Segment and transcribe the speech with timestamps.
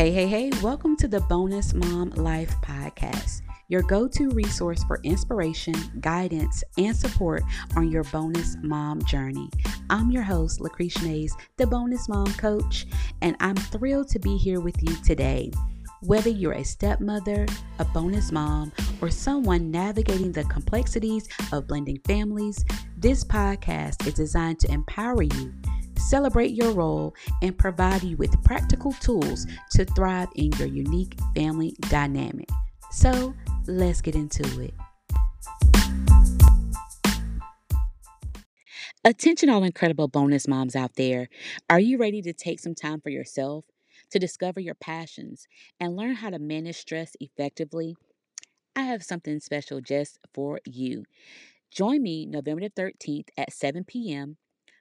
[0.00, 4.98] Hey, hey, hey, welcome to the Bonus Mom Life Podcast, your go to resource for
[5.02, 7.42] inspiration, guidance, and support
[7.76, 9.50] on your bonus mom journey.
[9.90, 12.86] I'm your host, Lakrisha Mayes, the Bonus Mom Coach,
[13.20, 15.50] and I'm thrilled to be here with you today.
[16.00, 17.46] Whether you're a stepmother,
[17.78, 18.72] a bonus mom,
[19.02, 22.64] or someone navigating the complexities of blending families,
[22.96, 25.52] this podcast is designed to empower you
[26.00, 31.74] celebrate your role, and provide you with practical tools to thrive in your unique family
[31.88, 32.48] dynamic.
[32.90, 33.34] So,
[33.66, 34.74] let's get into it.
[39.04, 41.28] Attention, all incredible bonus moms out there.
[41.70, 43.64] Are you ready to take some time for yourself,
[44.10, 45.46] to discover your passions,
[45.78, 47.96] and learn how to manage stress effectively?
[48.76, 51.04] I have something special just for you.
[51.70, 54.36] Join me November the 13th at 7 p.m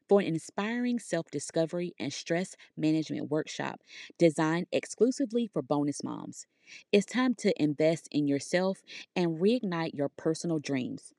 [0.09, 3.81] for an inspiring self discovery and stress management workshop
[4.17, 6.47] designed exclusively for bonus moms.
[6.91, 8.83] It's time to invest in yourself
[9.15, 11.13] and reignite your personal dreams.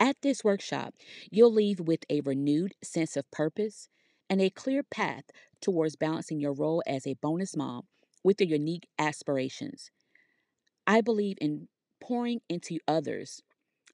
[0.00, 0.94] At this workshop,
[1.30, 3.88] you'll leave with a renewed sense of purpose
[4.30, 5.24] and a clear path
[5.60, 7.86] towards balancing your role as a bonus mom
[8.24, 9.90] with your unique aspirations.
[10.86, 11.68] I believe in
[12.00, 13.42] pouring into others,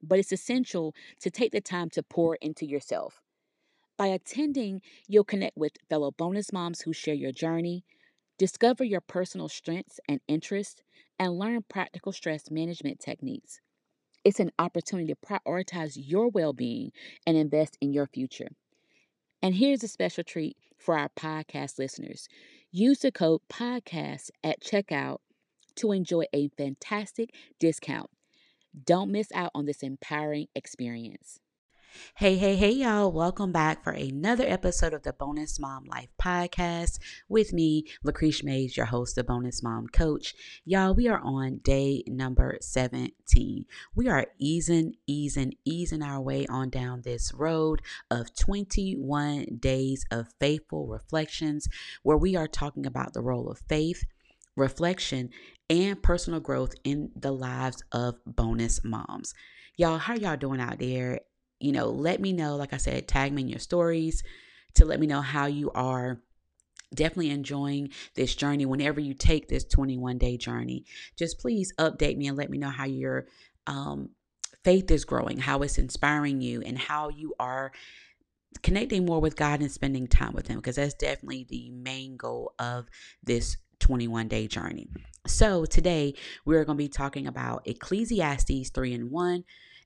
[0.03, 3.23] but it's essential to take the time to pour into yourself.
[4.03, 7.85] By attending, you'll connect with fellow bonus moms who share your journey,
[8.37, 10.83] discover your personal strengths and interests,
[11.21, 13.61] and learn practical stress management techniques.
[14.25, 16.91] It's an opportunity to prioritize your well being
[17.29, 18.49] and invest in your future.
[19.41, 22.29] And here's a special treat for our podcast listeners
[22.73, 25.19] use the code PODCAST at checkout
[25.77, 27.31] to enjoy a fantastic
[27.61, 28.11] discount.
[28.85, 31.39] Don't miss out on this empowering experience.
[32.17, 33.13] Hey, hey, hey, y'all.
[33.13, 38.77] Welcome back for another episode of the Bonus Mom Life Podcast with me, Lakrisha Mayes,
[38.77, 40.35] your host, the Bonus Mom Coach.
[40.65, 43.65] Y'all, we are on day number 17.
[43.95, 50.29] We are easing, easing, easing our way on down this road of 21 days of
[50.41, 51.69] faithful reflections
[52.03, 54.05] where we are talking about the role of faith
[54.57, 55.31] reflection,
[55.71, 59.35] and personal growth in the lives of bonus moms.
[59.77, 61.21] Y'all, how y'all doing out there?
[61.63, 62.57] You know, let me know.
[62.57, 64.23] Like I said, tag me in your stories
[64.75, 66.21] to let me know how you are
[66.95, 70.85] definitely enjoying this journey whenever you take this 21 day journey
[71.17, 73.27] just please update me and let me know how your
[73.67, 74.11] um,
[74.63, 77.73] faith is growing how it's inspiring you and how you are
[78.63, 82.53] connecting more with god and spending time with him because that's definitely the main goal
[82.59, 82.87] of
[83.23, 84.87] this 21 day journey
[85.27, 89.45] so today we're going to be talking about ecclesiastes 3 and 1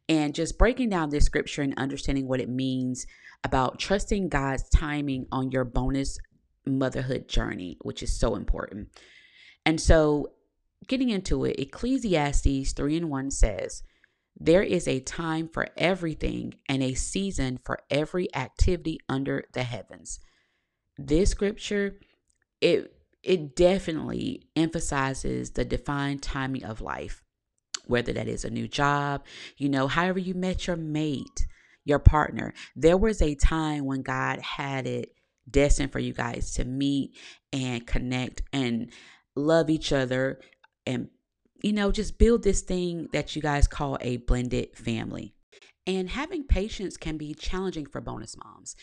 [0.09, 3.07] and just breaking down this scripture and understanding what it means
[3.45, 6.19] about trusting God's timing on your bonus
[6.67, 8.89] motherhood journey, which is so important.
[9.65, 10.33] And so,
[10.87, 13.83] getting into it, Ecclesiastes 3 and 1 says,
[14.39, 20.21] There is a time for everything and a season for every activity under the heavens.
[20.97, 21.99] This scripture,
[22.61, 22.93] it
[23.23, 27.25] it definitely emphasizes the defined timing of life
[27.87, 29.25] whether that is a new job,
[29.57, 31.47] you know, however you met your mate,
[31.85, 32.53] your partner.
[32.75, 35.13] There was a time when God had it
[35.49, 37.17] destined for you guys to meet
[37.53, 38.91] and connect and
[39.37, 40.41] love each other
[40.87, 41.09] and
[41.63, 45.35] you know just build this thing that you guys call a blended family.
[45.87, 48.75] And having patience can be challenging for bonus moms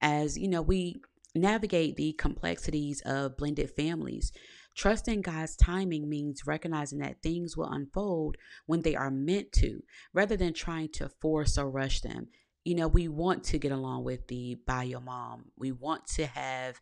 [0.00, 0.96] as you know we
[1.34, 4.32] navigate the complexities of blended families.
[4.76, 9.82] Trusting God's timing means recognizing that things will unfold when they are meant to,
[10.12, 12.28] rather than trying to force or rush them.
[12.64, 15.46] You know, we want to get along with the bio mom.
[15.56, 16.78] We want to have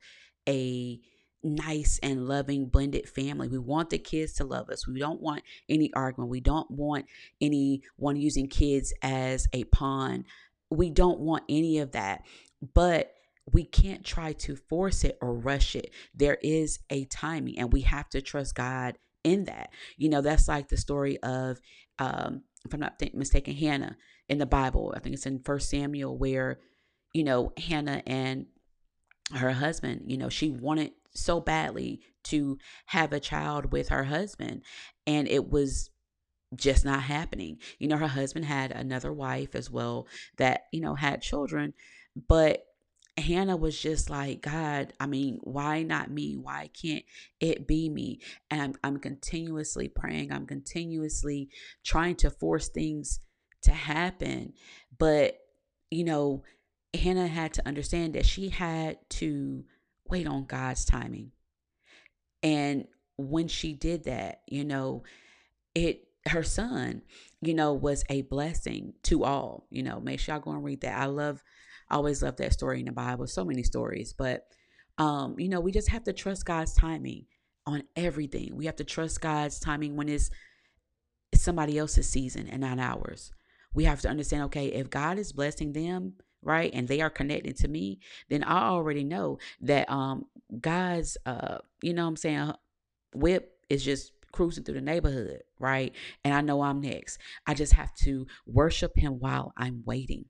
[0.49, 1.01] a
[1.45, 3.49] nice and loving blended family.
[3.49, 4.89] We want the kids to love us.
[4.89, 6.31] We don't want any argument.
[6.31, 7.07] We don't want
[7.41, 10.25] anyone using kids as a pawn.
[10.71, 12.25] We don't want any of that.
[12.73, 13.14] But
[13.53, 15.91] we can't try to force it or rush it.
[16.15, 19.71] There is a timing, and we have to trust God in that.
[19.97, 21.61] You know, that's like the story of,
[21.99, 23.97] um, if I'm not th- mistaken, Hannah
[24.29, 24.95] in the Bible.
[24.97, 26.59] I think it's in First Samuel where,
[27.13, 28.47] you know, Hannah and
[29.33, 34.63] her husband, you know, she wanted so badly to have a child with her husband,
[35.07, 35.91] and it was
[36.57, 37.59] just not happening.
[37.79, 40.07] You know, her husband had another wife as well
[40.39, 41.75] that, you know, had children,
[42.29, 42.65] but
[43.17, 46.37] Hannah was just like, God, I mean, why not me?
[46.37, 47.05] Why can't
[47.41, 48.21] it be me?
[48.51, 50.33] And I'm, I'm continuously praying.
[50.33, 51.49] I'm continuously
[51.85, 53.21] trying to force things
[53.63, 54.55] to happen.
[54.99, 55.39] But,
[55.91, 56.43] you know,
[56.93, 59.65] Hannah had to understand that she had to
[60.09, 61.31] wait on God's timing.
[62.43, 65.05] And when she did that, you know,
[65.75, 67.03] it her son,
[67.43, 69.67] you know, was a blessing to all.
[69.71, 70.99] You know, make sure y'all go and read that.
[70.99, 71.43] I love,
[71.91, 73.27] I always love that story in the Bible.
[73.27, 74.47] So many stories, but
[74.99, 77.27] um, you know, we just have to trust God's timing
[77.67, 78.57] on everything.
[78.57, 80.31] We have to trust God's timing when it's
[81.35, 83.33] somebody else's season and not ours.
[83.75, 87.57] We have to understand, okay, if God is blessing them, right, and they are connected
[87.57, 87.99] to me,
[88.29, 90.27] then I already know that um
[90.61, 92.53] God's uh, you know what I'm saying,
[93.15, 95.93] whip is just cruising through the neighborhood, right?
[96.25, 97.19] And I know I'm next.
[97.47, 100.27] I just have to worship him while I'm waiting.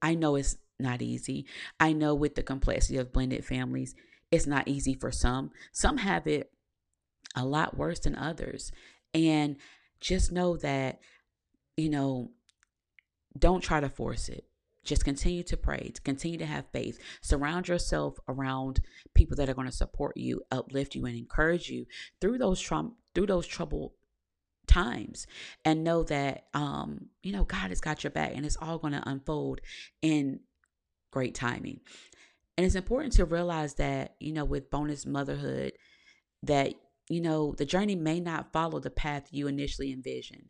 [0.00, 1.46] I know it's not easy.
[1.80, 3.96] I know with the complexity of blended families,
[4.30, 5.50] it's not easy for some.
[5.72, 6.52] Some have it
[7.34, 8.70] a lot worse than others.
[9.12, 9.56] And
[10.00, 11.00] just know that,
[11.76, 12.30] you know,
[13.36, 14.44] don't try to force it.
[14.84, 16.98] Just continue to pray, to continue to have faith.
[17.22, 18.80] Surround yourself around
[19.14, 21.86] people that are going to support you, uplift you, and encourage you
[22.20, 23.94] through those trauma, through those trouble
[24.66, 25.26] times,
[25.64, 28.92] and know that um, you know God has got your back, and it's all going
[28.92, 29.62] to unfold
[30.02, 30.40] in
[31.14, 31.80] great timing.
[32.56, 35.72] And it's important to realize that you know with bonus motherhood,
[36.42, 36.74] that
[37.08, 40.48] you know the journey may not follow the path you initially envisioned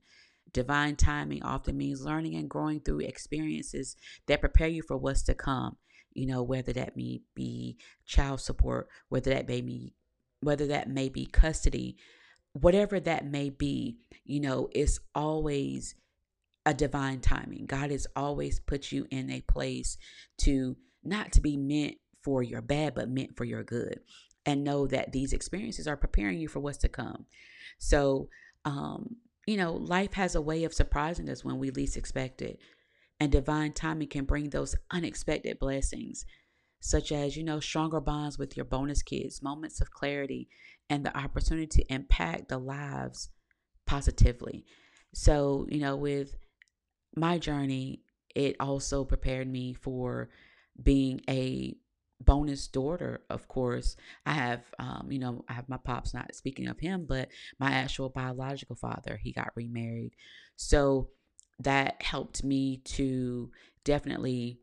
[0.54, 3.96] Divine timing often means learning and growing through experiences
[4.28, 5.76] that prepare you for what's to come.
[6.12, 7.76] You know, whether that may be
[8.06, 9.94] child support, whether that may be
[10.40, 11.96] whether that may be custody,
[12.52, 15.96] whatever that may be, you know, it's always
[16.66, 17.66] a divine timing.
[17.66, 19.98] God has always put you in a place
[20.38, 24.00] to not to be meant for your bad, but meant for your good.
[24.46, 27.26] And know that these experiences are preparing you for what's to come.
[27.78, 28.28] So,
[28.64, 29.16] um,
[29.46, 32.58] you know, life has a way of surprising us when we least expect it.
[33.20, 36.24] And divine timing can bring those unexpected blessings,
[36.80, 40.48] such as, you know, stronger bonds with your bonus kids, moments of clarity,
[40.90, 43.30] and the opportunity to impact the lives
[43.86, 44.64] positively.
[45.14, 46.34] So, you know, with
[47.16, 48.02] my journey,
[48.34, 50.28] it also prepared me for
[50.82, 51.76] being a
[52.20, 53.96] bonus daughter, of course,
[54.26, 57.28] I have, um, you know, I have my pops, not speaking of him, but
[57.58, 60.12] my actual biological father, he got remarried.
[60.56, 61.10] So
[61.60, 63.50] that helped me to
[63.84, 64.60] definitely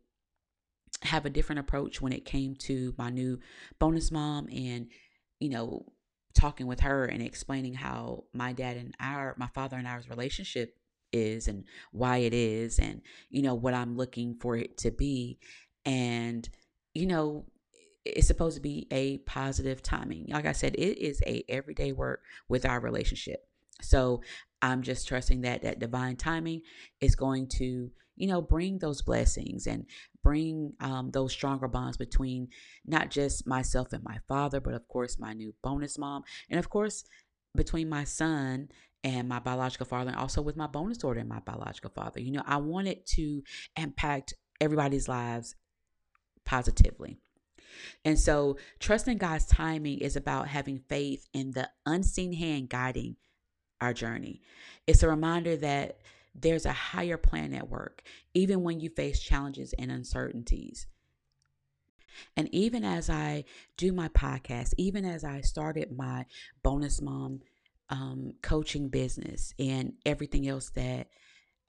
[1.04, 3.40] have a different approach when it came to my new
[3.80, 4.88] bonus mom and,
[5.40, 5.86] you know,
[6.34, 10.76] talking with her and explaining how my dad and our, my father and our's relationship
[11.12, 15.40] is and why it is and, you know, what I'm looking for it to be.
[15.86, 16.48] And,
[16.94, 17.46] you know,
[18.06, 20.28] it's supposed to be a positive timing.
[20.30, 23.48] Like I said, it is a everyday work with our relationship.
[23.82, 24.22] So
[24.62, 26.62] I'm just trusting that that divine timing
[27.00, 29.86] is going to, you know, bring those blessings and
[30.24, 32.48] bring um, those stronger bonds between
[32.86, 36.70] not just myself and my father, but of course my new bonus mom, and of
[36.70, 37.04] course
[37.56, 38.70] between my son
[39.04, 42.20] and my biological father, and also with my bonus daughter and my biological father.
[42.20, 43.44] You know, I wanted to
[43.76, 45.56] impact everybody's lives
[46.46, 47.18] positively.
[48.06, 53.16] And so, trusting God's timing is about having faith in the unseen hand guiding
[53.80, 54.42] our journey.
[54.86, 56.00] It's a reminder that
[56.36, 58.04] there's a higher plan at work,
[58.34, 60.88] even when you face challenges and uncertainties.
[62.38, 63.46] And even as I
[63.78, 66.26] do my podcast, even as I started my
[66.64, 67.42] bonus mom
[67.92, 71.08] um, coaching business and everything else that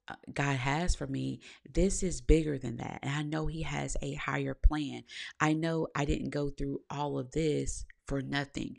[0.09, 3.01] uh, God has for me, this is bigger than that.
[3.03, 5.03] And I know He has a higher plan.
[5.41, 8.77] I know I didn't go through all of this for nothing.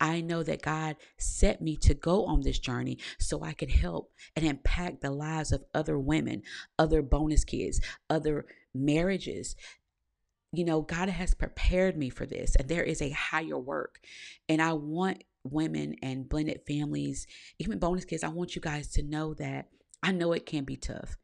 [0.00, 4.10] I know that God set me to go on this journey so I could help
[4.36, 6.42] and impact the lives of other women,
[6.78, 9.56] other bonus kids, other marriages.
[10.52, 14.00] You know, God has prepared me for this, and there is a higher work.
[14.48, 17.26] And I want women and blended families,
[17.58, 19.68] even bonus kids, I want you guys to know that
[20.02, 21.16] I know it can be tough.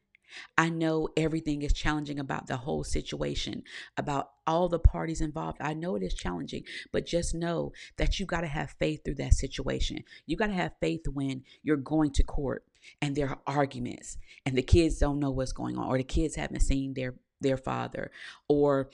[0.57, 3.65] I know everything is challenging about the whole situation,
[3.97, 5.59] about all the parties involved.
[5.61, 9.17] I know it is challenging, but just know that you got to have faith through
[9.17, 10.05] that situation.
[10.27, 12.65] You got to have faith when you're going to court
[13.03, 16.37] and there are arguments and the kids don't know what's going on or the kids
[16.37, 18.11] haven't seen their their father
[18.49, 18.91] or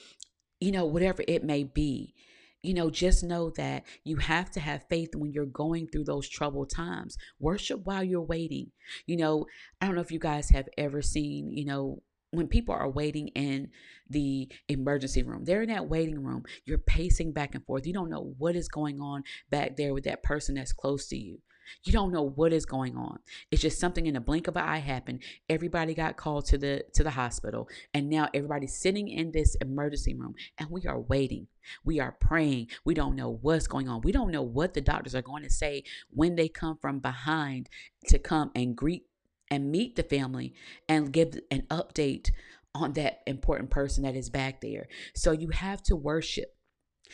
[0.60, 2.14] you know whatever it may be
[2.62, 6.28] you know, just know that you have to have faith when you're going through those
[6.28, 7.16] troubled times.
[7.38, 8.72] Worship while you're waiting.
[9.06, 9.46] You know,
[9.80, 13.28] I don't know if you guys have ever seen, you know, when people are waiting
[13.28, 13.68] in
[14.10, 17.86] the emergency room, they're in that waiting room, you're pacing back and forth.
[17.86, 21.16] You don't know what is going on back there with that person that's close to
[21.16, 21.40] you.
[21.84, 23.18] You don't know what is going on.
[23.50, 25.22] It's just something in the blink of an eye happened.
[25.48, 30.14] Everybody got called to the to the hospital, and now everybody's sitting in this emergency
[30.14, 31.48] room, and we are waiting.
[31.84, 32.68] We are praying.
[32.84, 34.02] We don't know what's going on.
[34.02, 37.68] We don't know what the doctors are going to say when they come from behind
[38.08, 39.06] to come and greet
[39.50, 40.54] and meet the family
[40.88, 42.30] and give an update
[42.74, 44.88] on that important person that is back there.
[45.14, 46.54] So you have to worship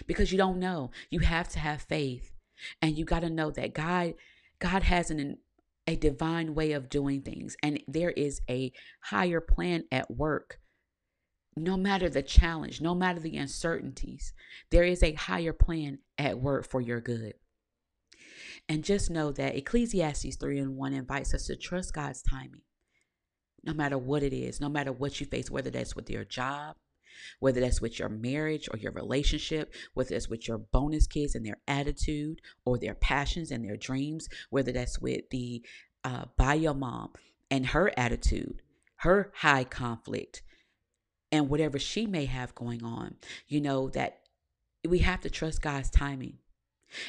[0.07, 0.91] because you don't know.
[1.11, 2.31] You have to have faith.
[2.81, 4.15] And you got to know that God
[4.63, 5.39] God has an
[5.89, 10.61] a divine way of doing things and there is a higher plan at work.
[11.57, 14.33] No matter the challenge, no matter the uncertainties,
[14.71, 17.35] there is a higher plan at work for your good.
[18.69, 22.63] And just know that Ecclesiastes 3 and 1 invites us to trust God's timing.
[23.65, 26.77] No matter what it is, no matter what you face, whether that's with your job,
[27.41, 31.45] whether that's with your marriage or your relationship, whether that's with your bonus kids and
[31.45, 35.63] their attitude or their passions and their dreams, whether that's with the
[36.05, 37.11] uh, bio mom
[37.51, 38.63] and her attitude,
[38.97, 40.43] her high conflict,
[41.31, 43.17] and whatever she may have going on,
[43.49, 44.21] you know, that
[44.87, 46.39] we have to trust God's timing.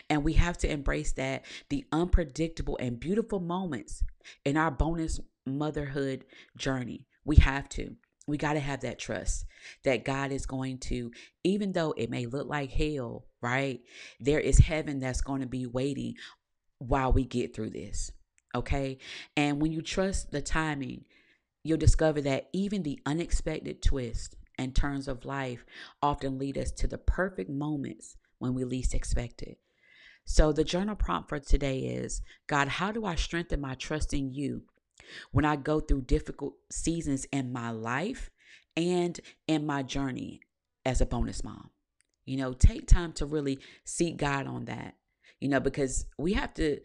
[0.09, 4.01] And we have to embrace that the unpredictable and beautiful moments
[4.45, 6.23] in our bonus motherhood
[6.55, 7.05] journey.
[7.25, 7.95] We have to.
[8.27, 9.45] We got to have that trust
[9.83, 11.11] that God is going to,
[11.43, 13.81] even though it may look like hell, right?
[14.19, 16.15] There is heaven that's going to be waiting
[16.79, 18.11] while we get through this.
[18.55, 18.97] Okay.
[19.35, 21.05] And when you trust the timing,
[21.63, 25.65] you'll discover that even the unexpected twists and turns of life
[26.01, 29.57] often lead us to the perfect moments when we least expect it.
[30.25, 34.31] So, the journal prompt for today is God, how do I strengthen my trust in
[34.31, 34.63] you
[35.31, 38.29] when I go through difficult seasons in my life
[38.75, 40.41] and in my journey
[40.85, 41.69] as a bonus mom.
[42.25, 44.95] You know, take time to really seek God on that,
[45.39, 46.79] you know, because we have to,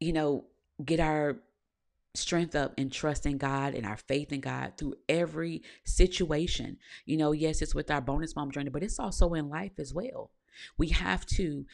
[0.00, 0.46] you know,
[0.82, 1.36] get our
[2.14, 6.78] strength up and trust in God and our faith in God through every situation.
[7.04, 9.92] You know, yes, it's with our bonus mom journey, but it's also in life as
[9.94, 10.30] well.
[10.76, 11.66] We have to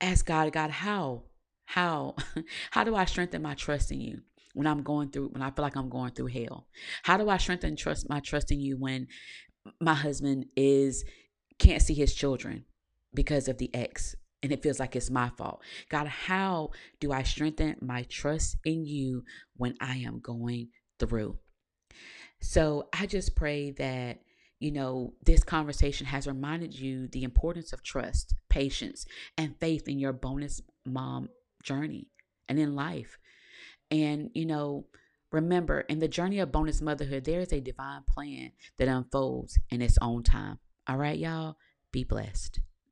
[0.00, 1.24] ask God, God, how?
[1.66, 2.16] How?
[2.70, 4.22] how do I strengthen my trust in you?
[4.54, 6.66] When I'm going through when I feel like I'm going through hell?
[7.02, 9.06] How do I strengthen trust my trust in you when
[9.80, 11.04] my husband is
[11.58, 12.64] can't see his children
[13.14, 15.62] because of the ex and it feels like it's my fault.
[15.88, 16.70] God, how
[17.00, 19.24] do I strengthen my trust in you
[19.56, 20.68] when I am going
[21.00, 21.38] through?
[22.42, 24.18] So I just pray that,
[24.60, 29.06] you know, this conversation has reminded you the importance of trust, patience,
[29.38, 31.30] and faith in your bonus mom
[31.62, 32.08] journey
[32.46, 33.16] and in life.
[33.94, 34.86] And, you know,
[35.30, 39.80] remember, in the journey of bonus motherhood, there is a divine plan that unfolds in
[39.80, 40.58] its own time.
[40.88, 41.56] All right, y'all?
[41.92, 42.58] Be blessed.